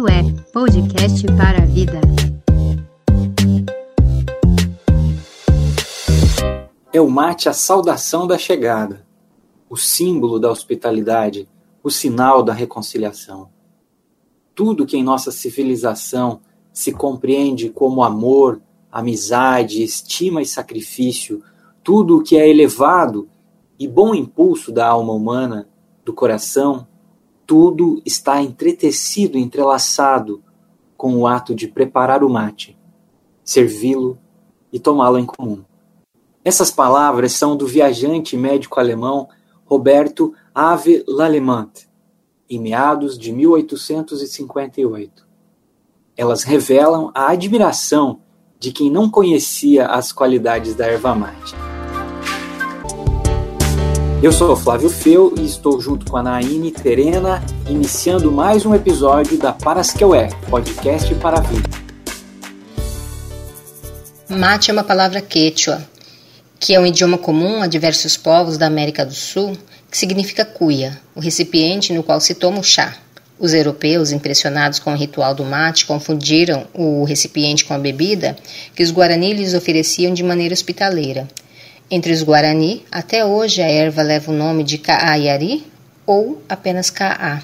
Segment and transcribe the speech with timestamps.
[0.00, 2.00] Ué, podcast para a vida.
[6.92, 9.04] É o mate a saudação da chegada,
[9.68, 11.48] o símbolo da hospitalidade,
[11.82, 13.48] o sinal da reconciliação.
[14.54, 16.40] Tudo que em nossa civilização
[16.72, 18.62] se compreende como amor,
[18.92, 21.42] amizade, estima e sacrifício,
[21.82, 23.28] tudo o que é elevado
[23.78, 25.68] e bom impulso da alma humana,
[26.04, 26.87] do coração,
[27.48, 30.44] tudo está entretecido, entrelaçado
[30.98, 32.78] com o ato de preparar o mate,
[33.42, 34.18] servi-lo
[34.70, 35.64] e tomá-lo em comum.
[36.44, 39.30] Essas palavras são do viajante médico alemão
[39.64, 41.86] Roberto Ave Lallemant,
[42.50, 45.26] em meados de 1858.
[46.18, 48.20] Elas revelam a admiração
[48.58, 51.67] de quem não conhecia as qualidades da erva mate.
[54.20, 57.40] Eu sou o Flávio Feu e estou junto com a Naine Terena,
[57.70, 61.68] iniciando mais um episódio da Parasqueué, podcast para a vida.
[64.28, 65.86] Mate é uma palavra quechua,
[66.58, 69.56] que é um idioma comum a diversos povos da América do Sul,
[69.88, 72.96] que significa cuia, o recipiente no qual se toma o chá.
[73.38, 78.36] Os europeus, impressionados com o ritual do mate, confundiram o recipiente com a bebida
[78.74, 81.28] que os guarani lhes ofereciam de maneira hospitaleira.
[81.90, 85.64] Entre os Guarani, até hoje a erva leva o nome de Kaayari
[86.06, 87.42] ou apenas Kaá.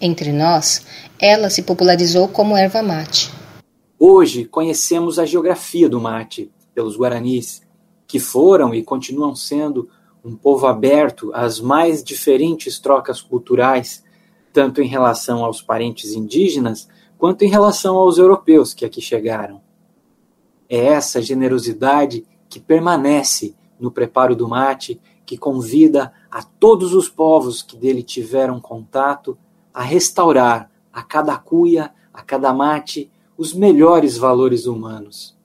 [0.00, 0.84] Entre nós,
[1.20, 3.32] ela se popularizou como erva mate.
[3.96, 7.62] Hoje conhecemos a geografia do mate pelos Guaranis,
[8.08, 9.88] que foram e continuam sendo
[10.24, 14.02] um povo aberto às mais diferentes trocas culturais,
[14.52, 19.60] tanto em relação aos parentes indígenas quanto em relação aos europeus que aqui chegaram.
[20.68, 27.62] É essa generosidade que permanece no preparo do mate, que convida a todos os povos
[27.62, 29.36] que dele tiveram contato
[29.74, 35.36] a restaurar a cada cuia, a cada mate, os melhores valores humanos.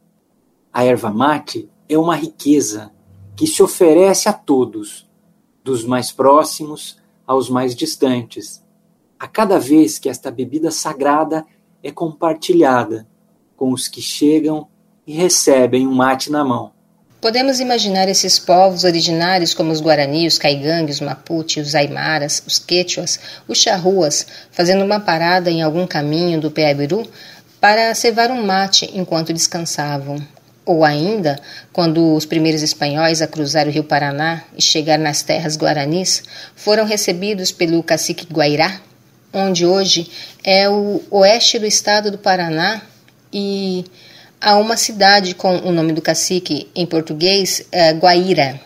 [0.72, 2.94] A erva mate é uma riqueza
[3.35, 5.09] que se oferece a todos,
[5.63, 6.97] dos mais próximos
[7.28, 8.63] aos mais distantes,
[9.19, 11.45] a cada vez que esta bebida sagrada
[11.84, 13.07] é compartilhada
[13.55, 14.67] com os que chegam
[15.05, 16.72] e recebem um mate na mão.
[17.21, 22.57] Podemos imaginar esses povos originários como os Guarani, os Caigangues, os Mapuche, os Aimaras, os
[22.57, 27.07] Quechuas, os Charruas, fazendo uma parada em algum caminho do Peabiru
[27.59, 30.17] para cevar um mate enquanto descansavam.
[30.65, 31.39] Ou ainda,
[31.71, 36.23] quando os primeiros espanhóis a cruzar o rio Paraná e chegar nas terras guaranis,
[36.55, 38.81] foram recebidos pelo cacique Guairá,
[39.31, 40.09] onde hoje
[40.43, 42.81] é o oeste do estado do Paraná
[43.31, 43.85] e
[44.41, 48.59] a uma cidade com o nome do cacique em português, é, Guaíra.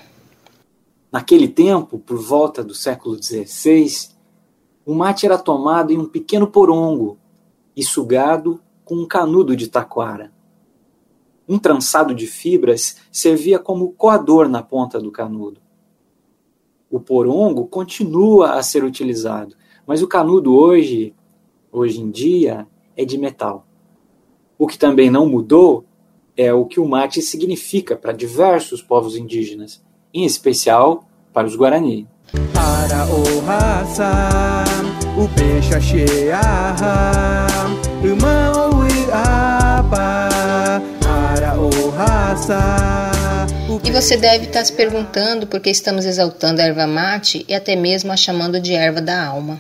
[1.11, 4.09] Naquele tempo, por volta do século XVI,
[4.85, 7.17] o mate era tomado em um pequeno porongo
[7.75, 10.31] e sugado com um canudo de taquara.
[11.47, 15.59] Um trançado de fibras servia como coador na ponta do canudo.
[16.89, 21.13] O porongo continua a ser utilizado, mas o canudo hoje,
[21.69, 22.65] hoje em dia,
[22.95, 23.67] é de metal.
[24.57, 25.85] O que também não mudou
[26.37, 29.81] é o que o mate significa para diversos povos indígenas,
[30.13, 32.07] em especial para os Guarani.
[32.53, 34.63] Para o raça,
[35.17, 36.05] o peixe
[39.89, 43.11] para o raça.
[43.83, 47.75] E você deve estar se perguntando por que estamos exaltando a erva mate e até
[47.75, 49.59] mesmo a chamando de erva da alma.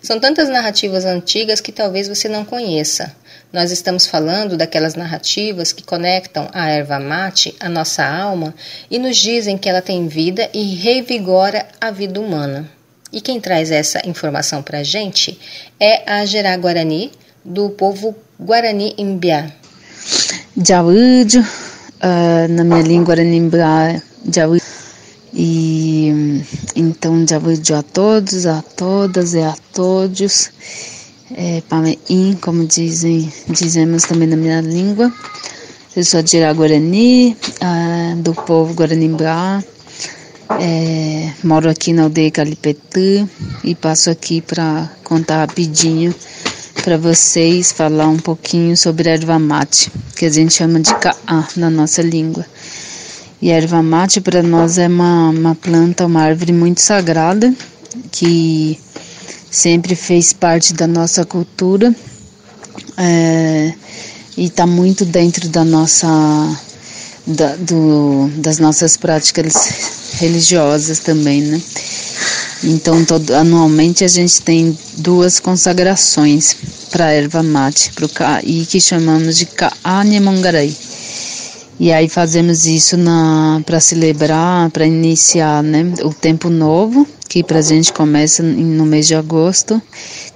[0.00, 3.14] São tantas narrativas antigas que talvez você não conheça.
[3.52, 8.54] Nós estamos falando daquelas narrativas que conectam a erva mate à nossa alma
[8.90, 12.66] e nos dizem que ela tem vida e revigora a vida humana.
[13.12, 15.38] E quem traz essa informação para a gente
[15.78, 17.12] é a Gerá Guarani,
[17.44, 19.50] do povo Guarani Imbiá.
[20.56, 24.00] Jawujo, uh, na minha língua Guarani Imbiá,
[24.34, 24.64] Jawujo.
[25.34, 26.42] E
[26.74, 30.50] então vou a todos, a todas e a todos.
[31.34, 35.12] É, Pameim, como dizem, dizemos também na minha língua.
[35.96, 37.36] Eu sou de Guarani,
[38.18, 39.62] do povo Guaranimbá.
[40.60, 43.28] É, moro aqui na aldeia Calipetu
[43.64, 46.14] e passo aqui para contar rapidinho
[46.84, 51.70] para vocês, falar um pouquinho sobre erva mate, que a gente chama de caá na
[51.70, 52.44] nossa língua.
[53.40, 57.54] E a erva mate para nós é uma, uma planta, uma árvore muito sagrada
[58.10, 58.78] que
[59.52, 61.94] sempre fez parte da nossa cultura
[62.96, 63.74] é,
[64.34, 66.08] e está muito dentro da nossa
[67.26, 71.62] da, do, das nossas práticas religiosas também, né?
[72.64, 76.56] Então, todo, anualmente a gente tem duas consagrações
[76.90, 80.74] para a erva mate, para o Ka'i, que chamamos de Ka'ane Mongarai.
[81.82, 82.96] E aí fazemos isso
[83.66, 89.08] para celebrar, para iniciar né, o tempo novo, que para a gente começa no mês
[89.08, 89.82] de agosto,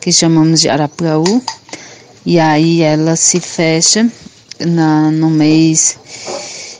[0.00, 1.40] que chamamos de Arapuaú.
[2.26, 4.10] E aí ela se fecha
[4.58, 5.96] na, no mês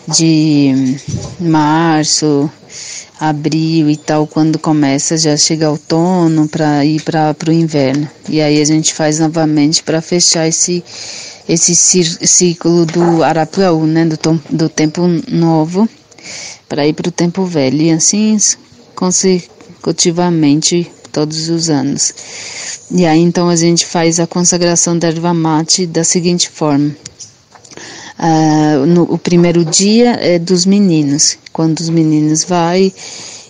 [0.08, 0.98] de
[1.38, 2.50] março,
[3.20, 8.10] abril e tal, quando começa já chega outono para ir para o inverno.
[8.28, 10.82] E aí a gente faz novamente para fechar esse
[11.48, 15.88] esse ciclo do Arapuaú, né, do, do tempo novo,
[16.69, 17.82] para ir para o tempo velho.
[17.82, 18.37] E assim
[18.94, 22.12] consecutivamente todos os anos.
[22.90, 26.94] E aí então a gente faz a consagração da erva mate da seguinte forma.
[28.19, 32.93] Uh, no, o primeiro dia é dos meninos, quando os meninos vai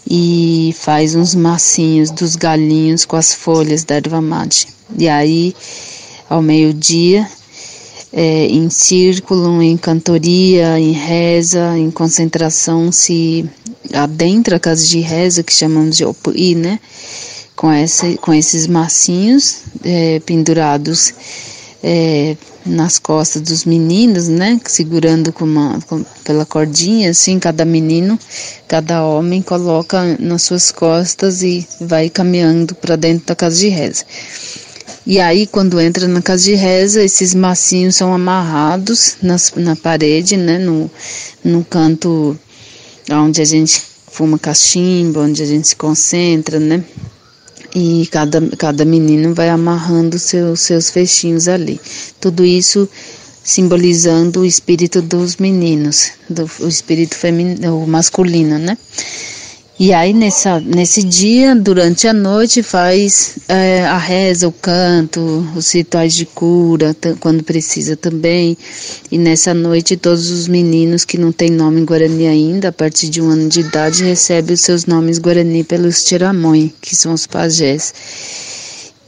[0.08, 4.69] e faz uns massinhos dos galinhos com as folhas da erva mate.
[4.96, 5.54] E aí,
[6.28, 7.28] ao meio-dia,
[8.12, 13.49] é, em círculo, em cantoria, em reza, em concentração, se
[13.93, 16.79] adentra a casa de reza, que chamamos de opui, né?
[17.55, 21.14] Com, essa, com esses massinhos é, pendurados
[21.82, 24.61] é, nas costas dos meninos, né?
[24.64, 28.19] Segurando com uma, com, pela cordinha, assim, cada menino,
[28.69, 34.05] cada homem coloca nas suas costas e vai caminhando para dentro da casa de reza.
[35.06, 40.37] E aí, quando entra na casa de reza, esses massinhos são amarrados nas, na parede,
[40.37, 40.58] né?
[40.58, 40.91] No,
[41.44, 42.37] no canto
[43.11, 46.85] onde a gente fuma cachimbo, onde a gente se concentra, né?
[47.79, 51.79] e cada, cada menino vai amarrando seus, seus fechinhos ali.
[52.19, 52.88] Tudo isso
[53.44, 58.79] simbolizando o espírito dos meninos, do, o espírito feminino, o masculino, né?
[59.78, 65.70] E aí nessa, nesse dia, durante a noite, faz é, a reza, o canto, os
[65.70, 68.56] rituais de cura, quando precisa também.
[69.11, 73.20] E nessa noite, todos os meninos que não têm nome Guarani ainda, a partir de
[73.20, 77.93] um ano de idade, recebem os seus nomes Guarani pelos tiramões, que são os pajés.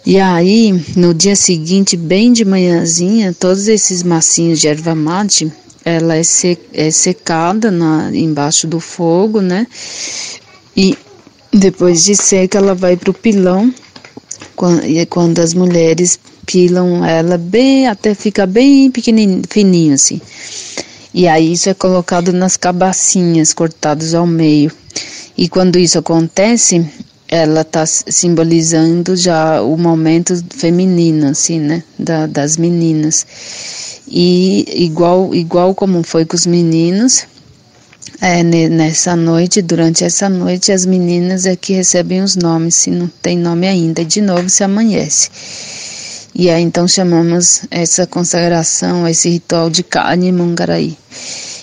[0.05, 5.51] E aí, no dia seguinte, bem de manhãzinha, todos esses massinhos de erva mate,
[5.83, 6.23] ela é,
[6.75, 9.67] é secada na, embaixo do fogo, né?
[10.81, 10.97] E
[11.53, 13.75] depois de seca, ela vai para o pilão,
[14.85, 20.21] e é quando as mulheres pilam ela bem, até fica bem pequenininho, fininho assim.
[21.13, 24.71] E aí isso é colocado nas cabacinhas cortadas ao meio.
[25.37, 26.87] E quando isso acontece,
[27.27, 33.27] ela está simbolizando já o momento feminino, assim, né, da, das meninas.
[34.07, 37.27] E igual, igual como foi com os meninos,
[38.21, 43.07] é, nessa noite, durante essa noite, as meninas é que recebem os nomes, se não
[43.23, 45.31] tem nome ainda, de novo se amanhece.
[46.35, 50.97] E aí então chamamos essa consagração, esse ritual de Kani Mungaraí.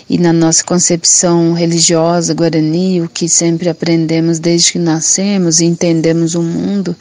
[0.10, 6.36] E na nossa concepção religiosa guarani, o que sempre aprendemos desde que nascemos e entendemos
[6.36, 6.96] o mundo,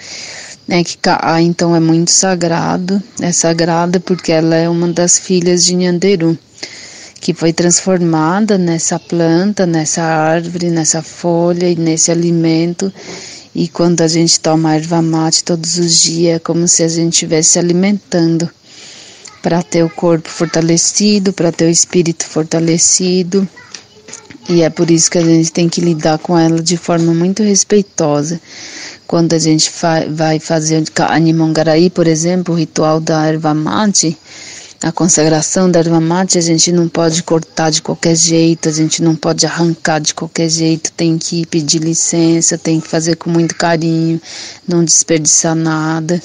[0.69, 5.65] é que Ka'a então é muito sagrado, é sagrada porque ela é uma das filhas
[5.65, 6.39] de Nhanderu
[7.25, 12.93] que foi transformada nessa planta, nessa árvore, nessa folha e nesse alimento.
[13.55, 17.15] E quando a gente toma erva mate todos os dias, é como se a gente
[17.15, 18.47] estivesse se alimentando
[19.41, 23.49] para ter o corpo fortalecido, para ter o espírito fortalecido.
[24.47, 27.43] E é por isso que a gente tem que lidar com ela de forma muito
[27.43, 28.39] respeitosa.
[29.07, 29.73] Quando a gente
[30.11, 34.15] vai fazer Animongaraí, por exemplo, o ritual da erva mate,
[34.85, 39.03] a consagração da erva mate a gente não pode cortar de qualquer jeito, a gente
[39.03, 43.55] não pode arrancar de qualquer jeito, tem que pedir licença, tem que fazer com muito
[43.55, 44.21] carinho,
[44.69, 46.23] não desperdiçar nada,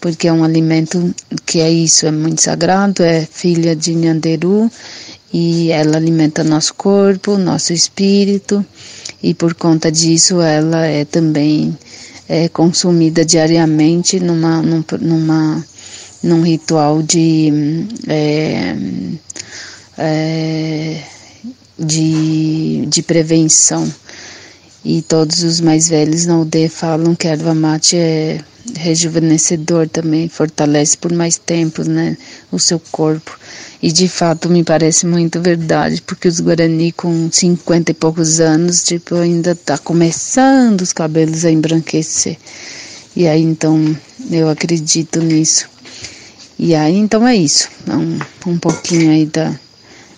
[0.00, 1.14] porque é um alimento
[1.44, 4.70] que é isso, é muito sagrado, é filha de Nhanderu
[5.30, 8.64] e ela alimenta nosso corpo, nosso espírito
[9.22, 11.76] e por conta disso ela é também
[12.26, 15.62] é consumida diariamente numa, numa
[16.22, 17.50] num ritual de,
[18.06, 18.74] é,
[19.98, 21.02] é,
[21.78, 23.92] de, de prevenção.
[24.84, 28.40] E todos os mais velhos na aldeia falam que a erva mate é
[28.76, 32.16] rejuvenescedor também, fortalece por mais tempo né,
[32.50, 33.38] o seu corpo.
[33.82, 38.82] E de fato me parece muito verdade, porque os Guarani com 50 e poucos anos,
[38.82, 42.36] tipo, ainda tá começando os cabelos a embranquecer.
[43.16, 43.96] E aí então
[44.30, 45.68] eu acredito nisso.
[46.62, 47.70] E aí, então é isso.
[47.88, 49.50] É um, um pouquinho aí da,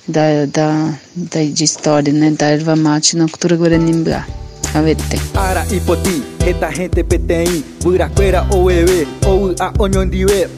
[0.08, 2.32] da, da, da, de história, né?
[2.32, 4.26] Da erva mate na cultura guaranimbá.
[4.74, 5.20] Avete.
[5.36, 10.48] Ara ipoti, reta PTI, buraqueira ou ewe, ou a onyon diwe.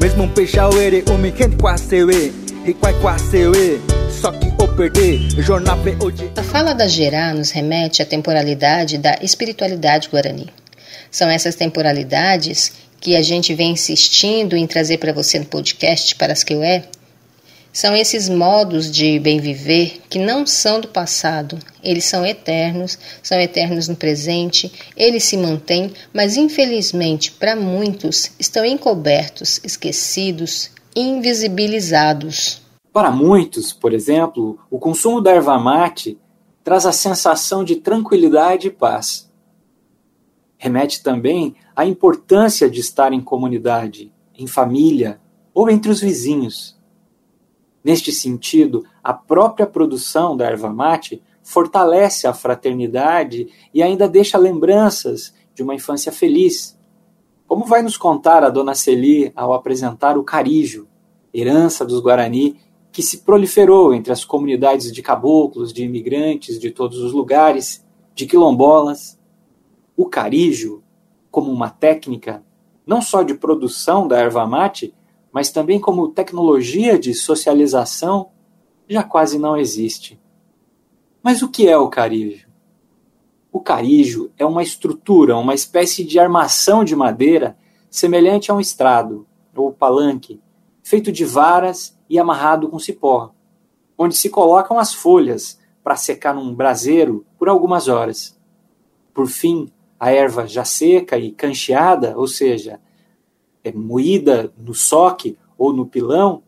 [0.00, 2.32] Mesmo um peixauere, o mi gente quasewe,
[2.64, 3.82] e quai quasewe.
[4.10, 6.32] Só que o perder, jornal hoje.
[6.36, 10.48] A fala da Gerá nos remete à temporalidade da espiritualidade guarani.
[11.10, 12.72] São essas temporalidades
[13.04, 16.62] que a gente vem insistindo em trazer para você no podcast para as que eu
[16.64, 16.84] é,
[17.70, 23.38] são esses modos de bem viver que não são do passado, eles são eternos, são
[23.38, 32.62] eternos no presente, eles se mantêm, mas infelizmente para muitos estão encobertos, esquecidos, invisibilizados.
[32.90, 36.16] Para muitos, por exemplo, o consumo da erva mate
[36.62, 39.28] traz a sensação de tranquilidade e paz.
[40.64, 45.20] Remete também à importância de estar em comunidade, em família
[45.52, 46.80] ou entre os vizinhos.
[47.84, 55.34] Neste sentido, a própria produção da erva mate fortalece a fraternidade e ainda deixa lembranças
[55.54, 56.74] de uma infância feliz.
[57.46, 60.88] Como vai nos contar a dona Celi ao apresentar o carijo,
[61.34, 62.56] herança dos Guarani,
[62.90, 68.24] que se proliferou entre as comunidades de caboclos, de imigrantes de todos os lugares, de
[68.24, 69.22] quilombolas.
[69.96, 70.82] O carijo,
[71.30, 72.44] como uma técnica
[72.86, 74.94] não só de produção da erva mate,
[75.32, 78.30] mas também como tecnologia de socialização,
[78.88, 80.20] já quase não existe.
[81.22, 82.48] Mas o que é o carígio?
[83.50, 87.56] O carígio é uma estrutura, uma espécie de armação de madeira
[87.88, 90.40] semelhante a um estrado, ou palanque,
[90.82, 93.32] feito de varas e amarrado com cipó,
[93.96, 98.38] onde se colocam as folhas para secar num braseiro por algumas horas.
[99.14, 102.80] Por fim, a erva já seca e cancheada, ou seja,
[103.62, 106.42] é moída no soque ou no pilão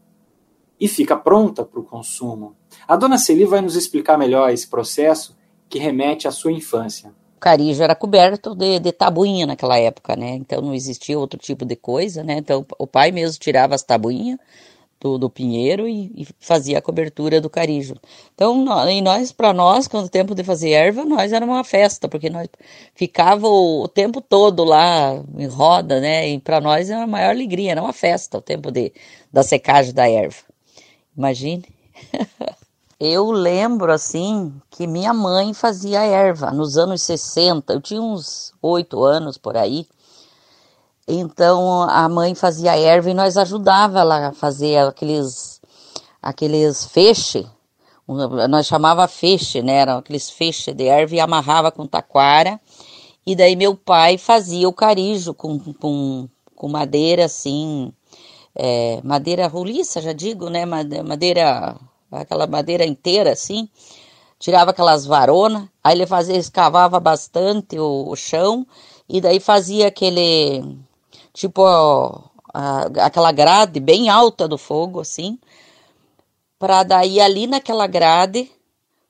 [0.78, 2.54] e fica pronta para o consumo.
[2.86, 5.36] A dona Celi vai nos explicar melhor esse processo
[5.68, 7.12] que remete à sua infância.
[7.36, 10.34] O carijo era coberto de, de tabuinha naquela época, né?
[10.34, 12.38] Então não existia outro tipo de coisa, né?
[12.38, 14.38] Então o pai mesmo tirava as tabuinhas,
[15.00, 17.94] do, do pinheiro e, e, fazia a cobertura do carijo.
[18.34, 21.62] Então, nós, e nós, para nós, quando o tempo de fazer erva, nós era uma
[21.64, 22.48] festa, porque nós
[22.94, 26.28] ficava o, o tempo todo lá em roda, né?
[26.28, 28.92] E para nós era a maior alegria, era uma festa o tempo de,
[29.32, 30.42] da secagem da erva.
[31.16, 31.64] Imagine.
[32.98, 39.02] eu lembro assim que minha mãe fazia erva nos anos 60, eu tinha uns oito
[39.04, 39.86] anos por aí.
[41.08, 45.60] Então a mãe fazia erva e nós ajudava ela a fazer aqueles
[46.20, 47.46] aqueles feixe,
[48.48, 49.78] nós chamava feixe, né?
[49.78, 52.60] Eram aqueles feixes de erva e amarrava com taquara.
[53.26, 57.92] E daí meu pai fazia o carijo com, com, com madeira assim,
[58.54, 60.64] é, madeira roliça, já digo, né?
[60.64, 61.76] Madeira,
[62.10, 63.68] aquela madeira inteira assim.
[64.38, 68.66] Tirava aquelas varonas, aí ele fazia, escavava bastante o, o chão
[69.08, 70.62] e daí fazia aquele
[71.36, 75.38] tipo a, aquela grade bem alta do fogo, assim,
[76.58, 78.50] para daí ali naquela grade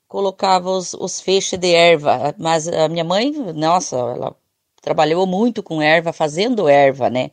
[0.09, 2.35] colocava os, os feixes de erva.
[2.37, 4.37] Mas a minha mãe, nossa, ela
[4.83, 7.31] trabalhou muito com erva, fazendo erva, né?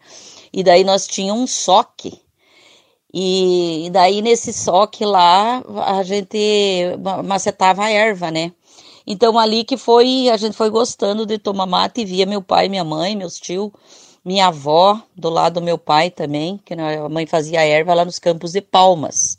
[0.52, 2.22] E daí nós tínhamos um soque.
[3.12, 6.38] E, e daí nesse soque lá a gente
[7.26, 8.52] macetava a erva, né?
[9.06, 12.70] Então ali que foi, a gente foi gostando de tomar mate e via meu pai,
[12.70, 13.72] minha mãe, meus tios
[14.24, 18.20] minha avó, do lado do meu pai também, que a mãe fazia erva lá nos
[18.20, 19.38] Campos de Palmas.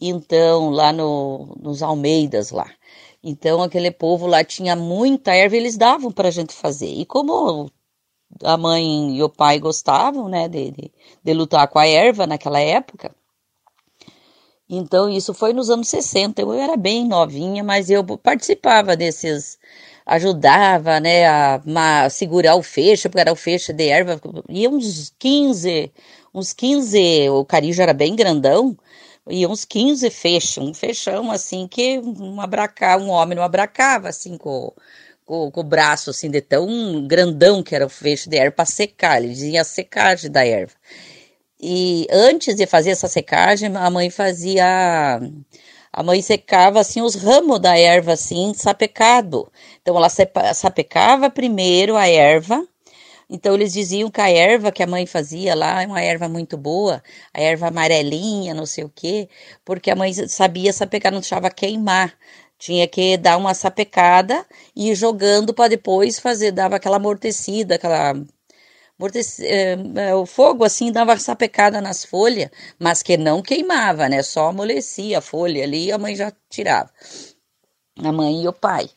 [0.00, 2.70] Então, lá no, nos Almeidas lá.
[3.22, 6.92] Então, aquele povo lá tinha muita erva, eles davam para a gente fazer.
[6.92, 7.70] E como
[8.42, 10.92] a mãe e o pai gostavam, né, de, de,
[11.22, 13.14] de lutar com a erva naquela época,
[14.68, 16.42] então isso foi nos anos 60.
[16.42, 19.58] Eu era bem novinha, mas eu participava desses
[20.06, 21.60] ajudava, né, a,
[22.04, 25.92] a, segurar o fecho, porque era o fecho de erva, e uns 15,
[26.32, 28.76] uns 15, o carijo era bem grandão,
[29.28, 34.38] e uns 15 fechos, um fechão assim que um, abraca, um homem não abracava assim
[34.38, 34.72] com,
[35.24, 38.64] com, com, o braço assim de tão grandão que era o fecho de erva para
[38.64, 40.74] secar, ele dizia a secagem da erva.
[41.60, 45.18] E antes de fazer essa secagem, a mãe fazia
[45.96, 49.50] a mãe secava assim os ramos da erva assim sapecado.
[49.80, 50.10] Então ela
[50.54, 52.68] sapecava primeiro a erva.
[53.30, 56.58] Então eles diziam que a erva que a mãe fazia lá é uma erva muito
[56.58, 59.26] boa, a erva amarelinha, não sei o quê,
[59.64, 62.12] porque a mãe sabia sapecar, não deixava queimar.
[62.58, 68.14] Tinha que dar uma sapecada e ir jogando para depois fazer, dava aquela amortecida, aquela
[70.14, 74.22] o fogo assim dava sapecada nas folhas, mas que não queimava, né?
[74.22, 76.90] Só amolecia a folha ali e a mãe já tirava.
[77.98, 78.88] A mãe e o pai.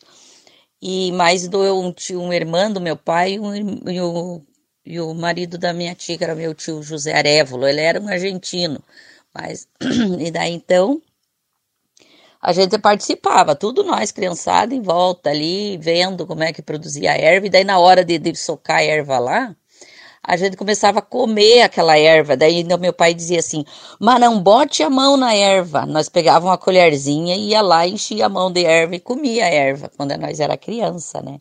[0.82, 3.54] e mais do um tio, um irmão do meu pai e, um,
[3.90, 4.42] e, o,
[4.86, 8.08] e o marido da minha tia, que era meu tio José Arévolo, ele era um
[8.10, 8.84] argentino,
[9.34, 9.68] mas
[10.20, 11.02] e daí então
[12.42, 17.18] a gente participava, tudo nós, criançada, em volta ali, vendo como é que produzia a
[17.18, 19.56] erva, e daí na hora de, de socar a erva lá,
[20.24, 22.36] a gente começava a comer aquela erva.
[22.38, 23.64] Daí meu pai dizia assim:
[24.00, 25.86] Mas não bote a mão na erva.
[25.86, 29.50] Nós pegávamos uma colherzinha e ia lá, enchia a mão de erva e comia a
[29.50, 31.40] erva, quando nós era criança, né?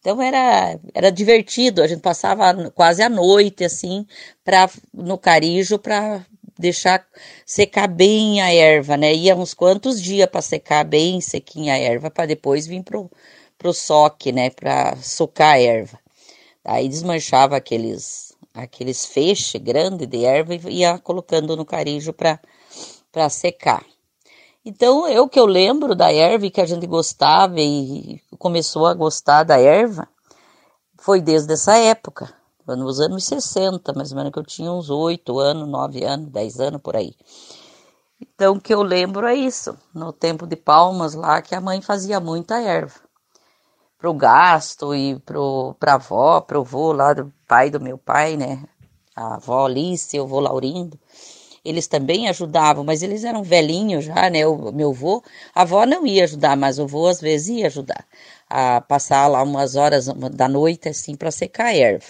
[0.00, 4.06] Então era, era divertido, a gente passava quase a noite assim
[4.44, 6.24] pra, no carijo para
[6.58, 7.04] deixar
[7.46, 9.14] secar bem a erva, né?
[9.14, 13.10] Ia uns quantos dias para secar bem sequinha a erva para depois vir pro,
[13.56, 14.50] pro soque, né?
[14.50, 15.98] Para socar a erva.
[16.70, 23.82] Aí desmanchava aqueles aqueles feixes grandes de erva e ia colocando no carijo para secar.
[24.62, 29.44] Então, eu que eu lembro da erva que a gente gostava e começou a gostar
[29.44, 30.06] da erva,
[30.98, 32.34] foi desde essa época,
[32.66, 36.60] nos anos 60, mais ou menos, que eu tinha uns 8 anos, 9 anos, 10
[36.60, 37.14] anos por aí.
[38.20, 41.80] Então, o que eu lembro é isso, no tempo de Palmas lá, que a mãe
[41.80, 43.07] fazia muita erva
[43.98, 48.62] pro gasto e pro, pra avó, pro vô lá do pai do meu pai, né?
[49.14, 50.98] A avó Alice, o vô Laurindo.
[51.64, 54.46] Eles também ajudavam, mas eles eram velhinhos já, né?
[54.46, 55.22] O meu vô,
[55.54, 58.06] a avó não ia ajudar, mas o vô às vezes ia ajudar
[58.48, 62.06] a passar lá umas horas da noite assim para secar a erva.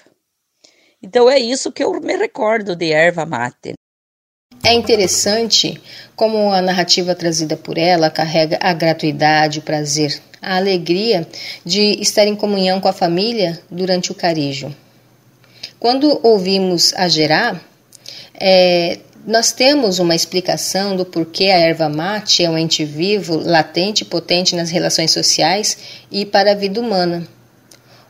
[1.03, 3.75] Então é isso que eu me recordo de erva mate.
[4.65, 5.81] É interessante
[6.15, 11.27] como a narrativa trazida por ela carrega a gratuidade, o prazer, a alegria
[11.65, 14.75] de estar em comunhão com a família durante o carijo.
[15.79, 17.61] Quando ouvimos a Gerá,
[18.35, 24.03] é, nós temos uma explicação do porquê a erva mate é um ente vivo, latente
[24.03, 25.77] e potente nas relações sociais
[26.11, 27.27] e para a vida humana.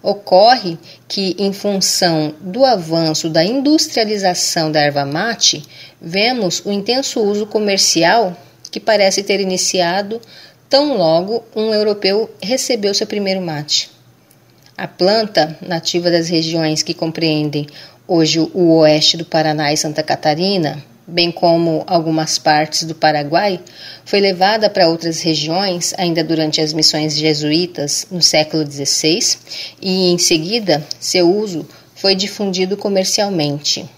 [0.01, 5.65] Ocorre que, em função do avanço da industrialização da erva mate,
[6.01, 8.37] vemos o intenso uso comercial
[8.71, 10.21] que parece ter iniciado
[10.69, 13.91] tão logo um europeu recebeu seu primeiro mate.
[14.77, 17.67] A planta, nativa das regiões que compreendem
[18.07, 23.61] hoje o oeste do Paraná e Santa Catarina, bem como algumas partes do Paraguai,
[24.05, 29.39] foi levada para outras regiões ainda durante as missões jesuítas no século XVI
[29.81, 33.89] e, em seguida, seu uso foi difundido comercialmente.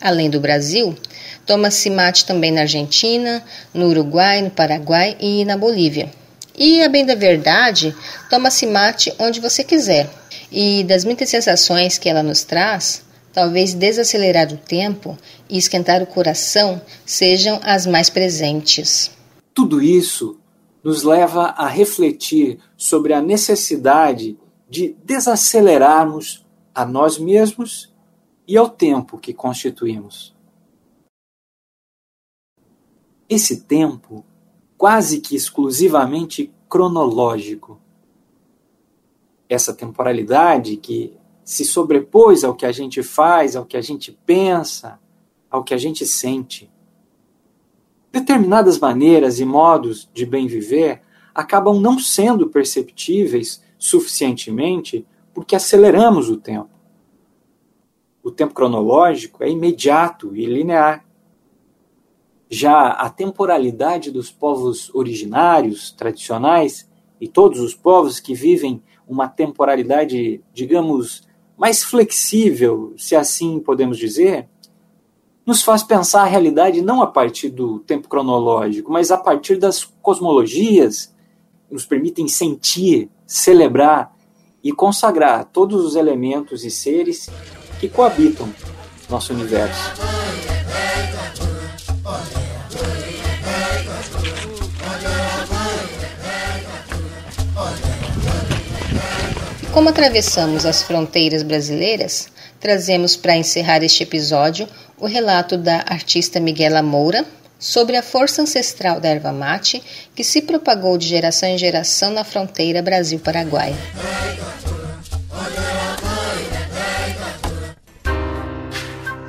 [0.00, 0.94] Além do Brasil,
[1.46, 6.10] toma-se mate também na Argentina, no Uruguai, no Paraguai e na Bolívia.
[6.56, 7.94] E, a bem da verdade,
[8.30, 10.08] toma-se mate onde você quiser.
[10.52, 15.18] E das muitas sensações que ela nos traz, talvez desacelerar o tempo
[15.50, 19.10] e esquentar o coração sejam as mais presentes.
[19.52, 20.38] Tudo isso
[20.82, 24.36] nos leva a refletir sobre a necessidade
[24.68, 27.92] de desacelerarmos a nós mesmos
[28.46, 30.33] e ao tempo que constituímos.
[33.28, 34.24] Esse tempo
[34.76, 37.80] quase que exclusivamente cronológico.
[39.48, 44.98] Essa temporalidade que se sobrepôs ao que a gente faz, ao que a gente pensa,
[45.50, 46.70] ao que a gente sente.
[48.10, 51.02] Determinadas maneiras e modos de bem viver
[51.34, 56.70] acabam não sendo perceptíveis suficientemente porque aceleramos o tempo.
[58.22, 61.03] O tempo cronológico é imediato e linear.
[62.54, 66.88] Já a temporalidade dos povos originários, tradicionais,
[67.20, 71.26] e todos os povos que vivem uma temporalidade, digamos,
[71.58, 74.48] mais flexível, se assim podemos dizer,
[75.44, 79.82] nos faz pensar a realidade não a partir do tempo cronológico, mas a partir das
[80.00, 81.12] cosmologias
[81.66, 84.14] que nos permitem sentir, celebrar
[84.62, 87.28] e consagrar todos os elementos e seres
[87.80, 88.48] que coabitam
[89.10, 89.90] nosso universo.
[99.74, 102.28] Como atravessamos as fronteiras brasileiras,
[102.60, 104.68] trazemos para encerrar este episódio
[105.00, 107.24] o relato da artista Miguela Moura
[107.58, 109.82] sobre a força ancestral da erva mate
[110.14, 113.74] que se propagou de geração em geração na fronteira Brasil-Paraguai.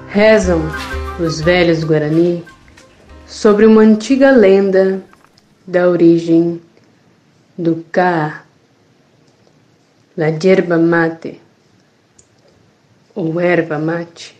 [0.10, 0.62] Rezam
[1.20, 2.46] os velhos Guarani
[3.26, 5.02] sobre uma antiga lenda
[5.66, 6.62] da origem
[7.58, 8.45] do Ka
[10.18, 11.42] la yerba mate
[13.14, 14.36] ou erva mate.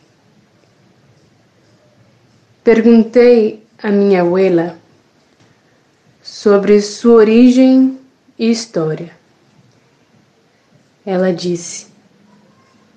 [2.64, 4.78] Perguntei à minha abuela
[6.24, 8.00] sobre sua origem
[8.40, 9.12] e história.
[11.06, 11.88] ela disse: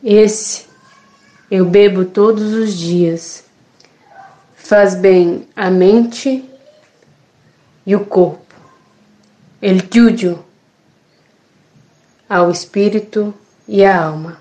[0.03, 0.67] Esse
[1.51, 3.45] eu bebo todos os dias.
[4.57, 6.45] Faz bem a mente
[7.87, 8.55] e o corpo.
[9.63, 10.48] El Juju
[12.29, 13.33] ao espírito
[13.67, 14.41] e à alma.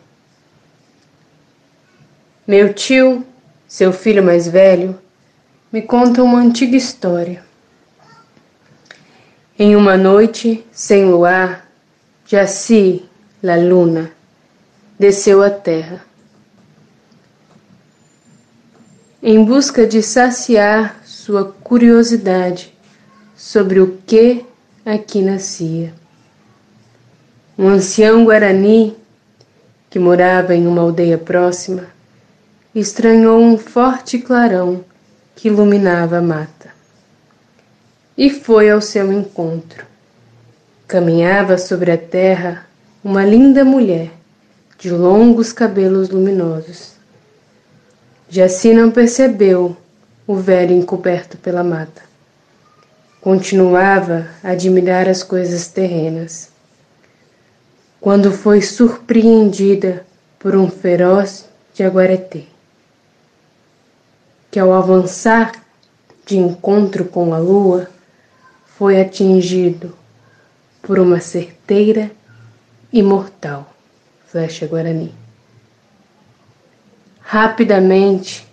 [2.46, 3.26] Meu tio,
[3.68, 4.98] seu filho mais velho,
[5.72, 7.44] me conta uma antiga história.
[9.60, 11.68] Em uma noite sem luar,
[12.26, 13.06] Jaci,
[13.42, 14.12] la luna,
[15.00, 16.06] desceu à terra.
[19.22, 22.74] Em busca de saciar sua curiosidade
[23.36, 24.46] sobre o que
[24.86, 25.94] aqui nascia.
[27.60, 28.96] Um ancião guarani,
[29.90, 31.88] que morava em uma aldeia próxima,
[32.76, 34.86] estranhou um forte clarão
[35.36, 36.70] que iluminava a mata.
[38.16, 39.88] E foi ao seu encontro.
[40.88, 42.64] Caminhava sobre a terra
[43.04, 44.12] uma linda mulher
[44.78, 46.92] de longos cabelos luminosos.
[48.30, 49.76] Jaci não percebeu
[50.28, 52.04] o velho encoberto pela mata.
[53.20, 56.56] Continuava a admirar as coisas terrenas
[58.00, 60.06] quando foi surpreendida
[60.40, 62.44] por um feroz jaguareté,
[64.52, 65.52] que ao avançar
[66.26, 67.90] de encontro com a lua,
[68.78, 69.96] foi atingido
[70.82, 72.12] por uma certeira
[72.92, 73.74] e mortal
[74.28, 75.16] flecha guarani.
[77.22, 78.48] Rapidamente,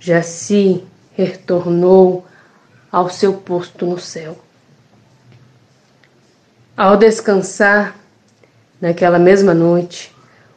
[0.00, 2.26] Jaci retornou
[2.90, 4.38] ao seu posto no céu.
[6.76, 7.96] Ao descansar,
[8.82, 10.12] Naquela mesma noite,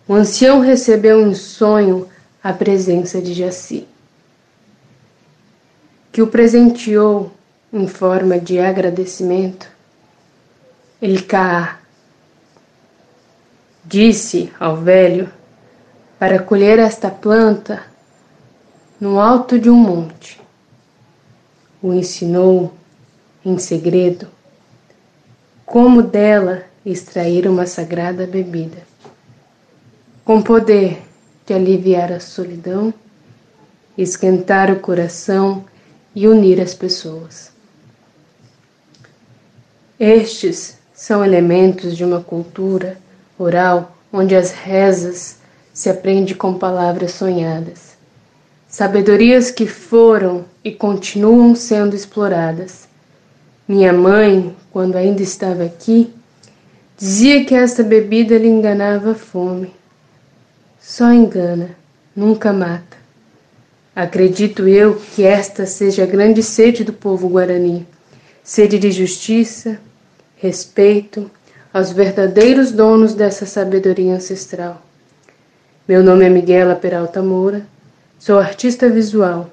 [0.08, 2.10] o ancião recebeu em sonho
[2.44, 3.88] a presença de Jaci,
[6.12, 7.32] que o presenteou
[7.72, 9.70] em forma de agradecimento.
[11.00, 11.80] Ele cá
[13.84, 15.32] disse ao velho
[16.18, 17.84] para colher esta planta
[19.00, 20.42] no alto de um monte.
[21.80, 22.74] O ensinou
[23.46, 24.28] em segredo
[25.64, 28.78] como dela extrair uma sagrada bebida,
[30.24, 31.02] com poder
[31.46, 32.94] de aliviar a solidão,
[33.98, 35.66] esquentar o coração
[36.14, 37.52] e unir as pessoas.
[40.00, 42.98] Estes são elementos de uma cultura
[43.38, 45.38] oral onde as rezas
[45.74, 47.98] se aprende com palavras sonhadas,
[48.68, 52.88] sabedorias que foram e continuam sendo exploradas.
[53.68, 56.14] Minha mãe, quando ainda estava aqui,
[56.98, 59.74] Dizia que esta bebida lhe enganava a fome.
[60.80, 61.72] Só engana,
[62.16, 62.96] nunca mata.
[63.94, 67.86] Acredito eu que esta seja a grande sede do povo guarani,
[68.42, 69.78] sede de justiça,
[70.38, 71.30] respeito
[71.74, 74.82] aos verdadeiros donos dessa sabedoria ancestral.
[75.86, 77.66] Meu nome é Miguela Peralta Moura,
[78.18, 79.52] sou artista visual,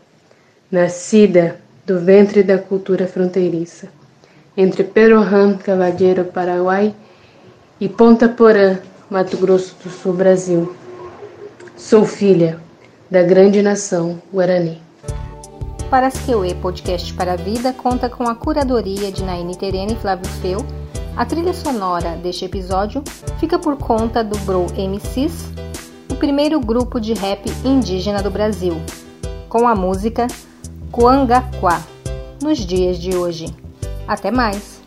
[0.70, 3.88] nascida do ventre da cultura fronteiriça,
[4.56, 6.94] entre Perohan, Cavalheiro, Paraguai
[7.82, 8.78] e Ponta Porã,
[9.10, 10.72] Mato Grosso do Sul, Brasil.
[11.76, 12.60] Sou filha
[13.10, 14.80] da grande nação Guarani.
[15.90, 20.64] Parasqueuê Podcast para a Vida conta com a curadoria de Naine Terena e Flávio Feu.
[21.16, 23.02] A trilha sonora deste episódio
[23.40, 25.50] fica por conta do Bro MCs,
[26.08, 28.80] o primeiro grupo de rap indígena do Brasil,
[29.48, 30.28] com a música
[30.92, 31.82] Coangaquá,
[32.40, 33.52] nos dias de hoje.
[34.06, 34.81] Até mais!